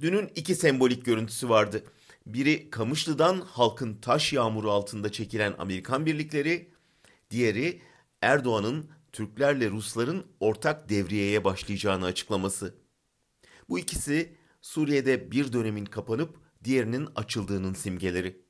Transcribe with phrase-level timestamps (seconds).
[0.00, 1.84] Dünün iki sembolik görüntüsü vardı.
[2.26, 6.70] Biri Kamışlı'dan halkın taş yağmuru altında çekilen Amerikan birlikleri,
[7.30, 7.82] diğeri
[8.22, 12.74] Erdoğan'ın Türklerle Rusların ortak devriyeye başlayacağını açıklaması.
[13.68, 18.42] Bu ikisi Suriye'de bir dönemin kapanıp diğerinin açıldığının simgeleri.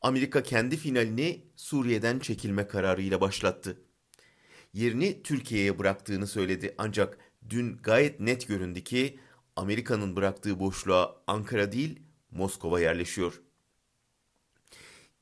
[0.00, 3.82] Amerika kendi finalini Suriye'den çekilme kararıyla başlattı.
[4.72, 7.18] Yerini Türkiye'ye bıraktığını söyledi ancak
[7.50, 9.18] dün gayet net göründü ki
[9.58, 13.40] Amerika'nın bıraktığı boşluğa Ankara değil Moskova yerleşiyor.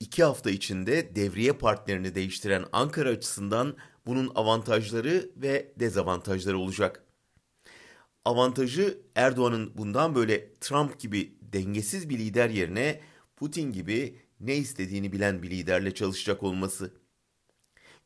[0.01, 7.05] İki hafta içinde devriye partnerini değiştiren Ankara açısından bunun avantajları ve dezavantajları olacak.
[8.25, 13.01] Avantajı Erdoğan'ın bundan böyle Trump gibi dengesiz bir lider yerine
[13.37, 16.93] Putin gibi ne istediğini bilen bir liderle çalışacak olması.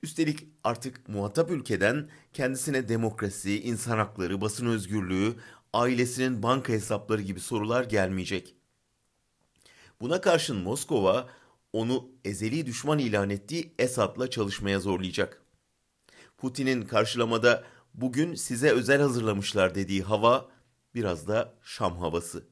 [0.03, 5.35] Üstelik artık muhatap ülkeden kendisine demokrasi, insan hakları, basın özgürlüğü,
[5.73, 8.55] ailesinin banka hesapları gibi sorular gelmeyecek.
[10.01, 11.29] Buna karşın Moskova
[11.73, 15.43] onu ezeli düşman ilan ettiği Esad'la çalışmaya zorlayacak.
[16.39, 20.49] Putin'in karşılamada bugün size özel hazırlamışlar dediği hava
[20.95, 22.47] biraz da Şam havası.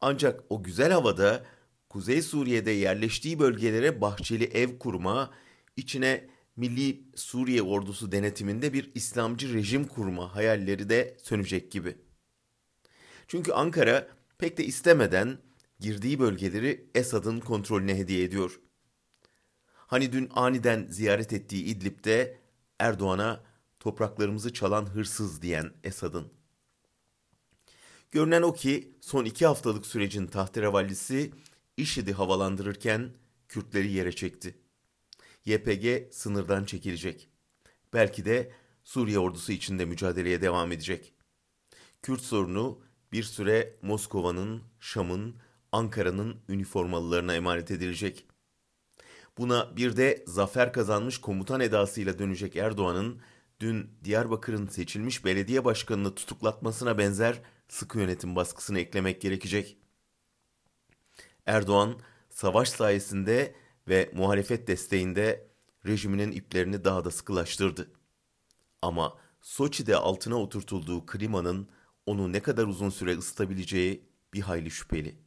[0.00, 1.44] Ancak o güzel havada
[1.88, 5.30] Kuzey Suriye'de yerleştiği bölgelere bahçeli ev kurma,
[5.76, 11.96] içine Milli Suriye ordusu denetiminde bir İslamcı rejim kurma hayalleri de sönecek gibi.
[13.28, 15.38] Çünkü Ankara pek de istemeden
[15.80, 18.60] girdiği bölgeleri Esad'ın kontrolüne hediye ediyor.
[19.74, 22.38] Hani dün aniden ziyaret ettiği İdlib'de
[22.78, 23.44] Erdoğan'a
[23.80, 26.32] topraklarımızı çalan hırsız diyen Esad'ın.
[28.10, 31.32] Görünen o ki son iki haftalık sürecin tahterevallisi
[31.76, 33.10] IŞİD'i havalandırırken
[33.48, 34.65] Kürtleri yere çekti.
[35.46, 37.28] YPG sınırdan çekilecek.
[37.92, 38.52] Belki de
[38.84, 41.12] Suriye ordusu içinde mücadeleye devam edecek.
[42.02, 42.80] Kürt sorunu
[43.12, 45.36] bir süre Moskova'nın, Şam'ın,
[45.72, 48.26] Ankara'nın üniformalılarına emanet edilecek.
[49.38, 53.20] Buna bir de zafer kazanmış komutan edasıyla dönecek Erdoğan'ın
[53.60, 59.78] dün Diyarbakır'ın seçilmiş belediye başkanını tutuklatmasına benzer sıkı yönetim baskısını eklemek gerekecek.
[61.46, 62.00] Erdoğan
[62.30, 63.54] savaş sayesinde
[63.88, 65.45] ve muhalefet desteğinde
[65.86, 67.90] rejiminin iplerini daha da sıkılaştırdı.
[68.82, 71.68] Ama Soçi'de altına oturtulduğu klimanın
[72.06, 75.25] onu ne kadar uzun süre ısıtabileceği bir hayli şüpheli.